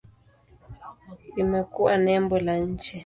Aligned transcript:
Imekuwa 1.41 1.93
nembo 2.03 2.35
la 2.39 2.55
nchi. 2.57 2.97